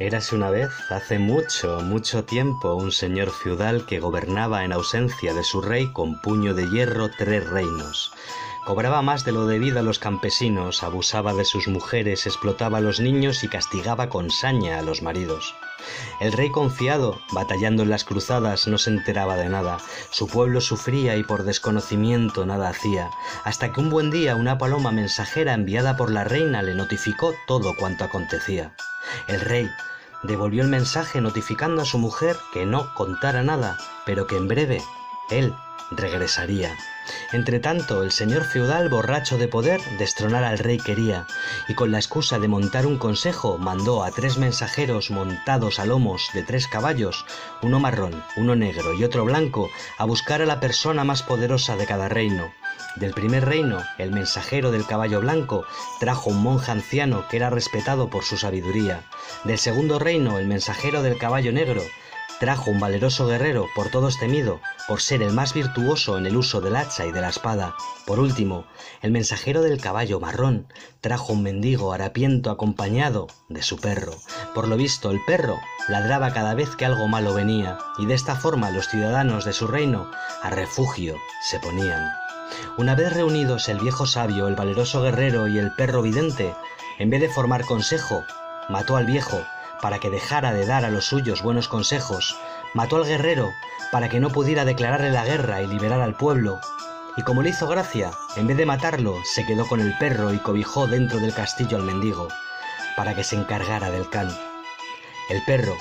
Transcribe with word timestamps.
Érase 0.00 0.34
una 0.34 0.50
vez, 0.50 0.70
hace 0.90 1.20
mucho, 1.20 1.80
mucho 1.80 2.24
tiempo, 2.24 2.74
un 2.74 2.90
señor 2.90 3.30
feudal 3.30 3.86
que 3.86 4.00
gobernaba 4.00 4.64
en 4.64 4.72
ausencia 4.72 5.32
de 5.34 5.44
su 5.44 5.62
rey 5.62 5.92
con 5.92 6.20
puño 6.20 6.52
de 6.52 6.68
hierro 6.68 7.10
tres 7.16 7.48
reinos. 7.48 8.12
Cobraba 8.66 9.02
más 9.02 9.24
de 9.24 9.30
lo 9.30 9.46
debido 9.46 9.78
a 9.78 9.82
los 9.82 10.00
campesinos, 10.00 10.82
abusaba 10.82 11.32
de 11.32 11.44
sus 11.44 11.68
mujeres, 11.68 12.26
explotaba 12.26 12.78
a 12.78 12.80
los 12.80 12.98
niños 12.98 13.44
y 13.44 13.48
castigaba 13.48 14.08
con 14.08 14.30
saña 14.30 14.80
a 14.80 14.82
los 14.82 15.00
maridos. 15.00 15.54
El 16.20 16.32
rey 16.32 16.50
confiado, 16.50 17.20
batallando 17.30 17.84
en 17.84 17.90
las 17.90 18.02
cruzadas, 18.02 18.66
no 18.66 18.78
se 18.78 18.90
enteraba 18.90 19.36
de 19.36 19.48
nada. 19.48 19.78
Su 20.10 20.26
pueblo 20.26 20.60
sufría 20.60 21.14
y 21.16 21.22
por 21.22 21.44
desconocimiento 21.44 22.46
nada 22.46 22.70
hacía, 22.70 23.10
hasta 23.44 23.72
que 23.72 23.80
un 23.80 23.90
buen 23.90 24.10
día 24.10 24.34
una 24.34 24.58
paloma 24.58 24.90
mensajera 24.90 25.54
enviada 25.54 25.96
por 25.96 26.10
la 26.10 26.24
reina 26.24 26.62
le 26.62 26.74
notificó 26.74 27.32
todo 27.46 27.76
cuanto 27.78 28.02
acontecía. 28.02 28.74
El 29.26 29.40
rey 29.40 29.70
devolvió 30.22 30.62
el 30.62 30.68
mensaje 30.68 31.20
notificando 31.20 31.82
a 31.82 31.86
su 31.86 31.98
mujer 31.98 32.36
que 32.52 32.66
no 32.66 32.92
contara 32.94 33.42
nada, 33.42 33.78
pero 34.06 34.26
que 34.26 34.36
en 34.36 34.48
breve 34.48 34.82
él 35.30 35.54
regresaría. 35.96 36.76
Entretanto, 37.32 38.02
el 38.02 38.12
señor 38.12 38.44
feudal, 38.44 38.88
borracho 38.88 39.36
de 39.36 39.48
poder, 39.48 39.80
destronar 39.98 40.44
al 40.44 40.58
rey 40.58 40.78
quería, 40.78 41.26
y 41.68 41.74
con 41.74 41.92
la 41.92 41.98
excusa 41.98 42.38
de 42.38 42.48
montar 42.48 42.86
un 42.86 42.98
consejo, 42.98 43.58
mandó 43.58 44.04
a 44.04 44.10
tres 44.10 44.38
mensajeros 44.38 45.10
montados 45.10 45.78
a 45.78 45.84
lomos 45.84 46.30
de 46.32 46.42
tres 46.42 46.66
caballos, 46.66 47.26
uno 47.60 47.78
marrón, 47.78 48.22
uno 48.36 48.56
negro 48.56 48.94
y 48.94 49.04
otro 49.04 49.24
blanco, 49.24 49.68
a 49.98 50.04
buscar 50.04 50.40
a 50.40 50.46
la 50.46 50.60
persona 50.60 51.04
más 51.04 51.22
poderosa 51.22 51.76
de 51.76 51.86
cada 51.86 52.08
reino. 52.08 52.52
Del 52.96 53.12
primer 53.12 53.44
reino, 53.44 53.82
el 53.98 54.12
mensajero 54.12 54.70
del 54.70 54.86
caballo 54.86 55.20
blanco 55.20 55.66
trajo 55.98 56.30
un 56.30 56.42
monje 56.42 56.70
anciano 56.70 57.26
que 57.28 57.36
era 57.36 57.50
respetado 57.50 58.08
por 58.08 58.24
su 58.24 58.36
sabiduría. 58.36 59.02
Del 59.42 59.58
segundo 59.58 59.98
reino, 59.98 60.38
el 60.38 60.46
mensajero 60.46 61.02
del 61.02 61.18
caballo 61.18 61.52
negro 61.52 61.82
trajo 62.44 62.70
un 62.70 62.78
valeroso 62.78 63.26
guerrero 63.26 63.70
por 63.74 63.88
todos 63.88 64.18
temido, 64.18 64.60
por 64.86 65.00
ser 65.00 65.22
el 65.22 65.32
más 65.32 65.54
virtuoso 65.54 66.18
en 66.18 66.26
el 66.26 66.36
uso 66.36 66.60
del 66.60 66.76
hacha 66.76 67.06
y 67.06 67.10
de 67.10 67.22
la 67.22 67.30
espada. 67.30 67.74
Por 68.04 68.20
último, 68.20 68.66
el 69.00 69.12
mensajero 69.12 69.62
del 69.62 69.80
caballo 69.80 70.20
marrón 70.20 70.70
trajo 71.00 71.32
un 71.32 71.42
mendigo 71.42 71.94
harapiento 71.94 72.50
acompañado 72.50 73.28
de 73.48 73.62
su 73.62 73.78
perro. 73.78 74.12
Por 74.54 74.68
lo 74.68 74.76
visto, 74.76 75.10
el 75.10 75.24
perro 75.24 75.58
ladraba 75.88 76.34
cada 76.34 76.52
vez 76.52 76.76
que 76.76 76.84
algo 76.84 77.08
malo 77.08 77.32
venía, 77.32 77.78
y 77.96 78.04
de 78.04 78.12
esta 78.12 78.36
forma 78.36 78.70
los 78.70 78.88
ciudadanos 78.88 79.46
de 79.46 79.54
su 79.54 79.66
reino 79.66 80.10
a 80.42 80.50
refugio 80.50 81.16
se 81.48 81.58
ponían. 81.60 82.12
Una 82.76 82.94
vez 82.94 83.14
reunidos 83.14 83.70
el 83.70 83.78
viejo 83.78 84.04
sabio, 84.04 84.48
el 84.48 84.54
valeroso 84.54 85.00
guerrero 85.00 85.48
y 85.48 85.56
el 85.56 85.72
perro 85.76 86.02
vidente, 86.02 86.54
en 86.98 87.08
vez 87.08 87.22
de 87.22 87.30
formar 87.30 87.64
consejo, 87.64 88.22
mató 88.68 88.98
al 88.98 89.06
viejo 89.06 89.42
para 89.80 89.98
que 89.98 90.10
dejara 90.10 90.52
de 90.52 90.66
dar 90.66 90.84
a 90.84 90.90
los 90.90 91.06
suyos 91.06 91.42
buenos 91.42 91.68
consejos, 91.68 92.36
mató 92.74 92.96
al 92.96 93.04
guerrero 93.04 93.50
para 93.92 94.08
que 94.08 94.20
no 94.20 94.30
pudiera 94.30 94.64
declararle 94.64 95.10
la 95.10 95.24
guerra 95.24 95.62
y 95.62 95.66
liberar 95.66 96.00
al 96.00 96.16
pueblo, 96.16 96.60
y 97.16 97.22
como 97.22 97.42
le 97.42 97.50
hizo 97.50 97.68
gracia, 97.68 98.10
en 98.36 98.48
vez 98.48 98.56
de 98.56 98.66
matarlo, 98.66 99.14
se 99.24 99.46
quedó 99.46 99.68
con 99.68 99.80
el 99.80 99.96
perro 99.98 100.32
y 100.32 100.38
cobijó 100.38 100.86
dentro 100.86 101.20
del 101.20 101.32
castillo 101.32 101.76
al 101.76 101.84
mendigo, 101.84 102.28
para 102.96 103.14
que 103.14 103.22
se 103.22 103.36
encargara 103.36 103.90
del 103.90 104.08
can. 104.10 104.28
El 105.30 105.44
perro, 105.44 105.76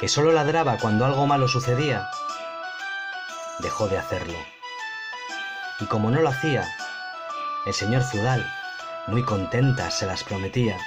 que 0.00 0.08
solo 0.08 0.32
ladraba 0.32 0.78
cuando 0.78 1.04
algo 1.04 1.26
malo 1.26 1.48
sucedía, 1.48 2.08
dejó 3.58 3.88
de 3.88 3.98
hacerlo. 3.98 4.38
Y 5.80 5.84
como 5.86 6.10
no 6.10 6.20
lo 6.20 6.30
hacía, 6.30 6.66
el 7.66 7.74
señor 7.74 8.02
feudal, 8.02 8.50
muy 9.06 9.22
contenta, 9.22 9.90
se 9.90 10.06
las 10.06 10.24
prometía, 10.24 10.78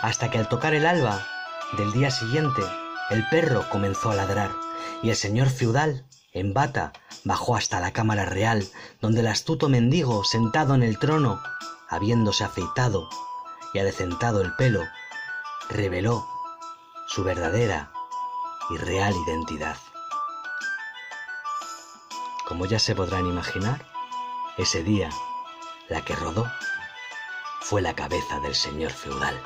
hasta 0.00 0.30
que 0.30 0.38
al 0.38 0.48
tocar 0.48 0.72
el 0.72 0.86
alba 0.86 1.26
del 1.72 1.92
día 1.92 2.10
siguiente, 2.10 2.62
el 3.10 3.28
perro 3.28 3.68
comenzó 3.70 4.10
a 4.10 4.14
ladrar 4.14 4.50
y 5.02 5.10
el 5.10 5.16
señor 5.16 5.50
feudal, 5.50 6.06
en 6.32 6.54
bata, 6.54 6.92
bajó 7.24 7.56
hasta 7.56 7.80
la 7.80 7.92
cámara 7.92 8.24
real, 8.24 8.66
donde 9.00 9.20
el 9.20 9.26
astuto 9.26 9.68
mendigo, 9.68 10.22
sentado 10.24 10.74
en 10.74 10.82
el 10.82 10.98
trono, 10.98 11.42
habiéndose 11.88 12.44
afeitado 12.44 13.08
y 13.74 13.78
adecentado 13.80 14.40
el 14.40 14.54
pelo, 14.54 14.82
reveló 15.68 16.26
su 17.08 17.24
verdadera 17.24 17.90
y 18.70 18.76
real 18.76 19.14
identidad. 19.26 19.76
Como 22.46 22.66
ya 22.66 22.78
se 22.78 22.94
podrán 22.94 23.26
imaginar, 23.26 23.84
ese 24.56 24.82
día 24.82 25.10
la 25.88 26.04
que 26.04 26.14
rodó 26.14 26.46
fue 27.60 27.82
la 27.82 27.94
cabeza 27.94 28.38
del 28.40 28.54
señor 28.54 28.92
feudal. 28.92 29.42